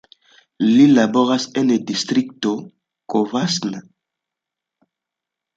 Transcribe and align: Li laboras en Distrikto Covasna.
Li 0.69 0.85
laboras 0.93 1.45
en 1.63 1.69
Distrikto 1.91 2.55
Covasna. 3.15 3.83